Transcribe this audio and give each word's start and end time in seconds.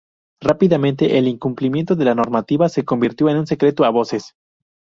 Rápidamente, 0.41 1.19
el 1.19 1.27
incumplimiento 1.27 1.95
de 1.95 2.05
la 2.05 2.15
normativa 2.15 2.69
se 2.69 2.83
convirtió 2.83 3.29
en 3.29 3.37
un 3.37 3.45
secreto 3.45 3.83
a 3.85 3.91
voces. 3.91 4.33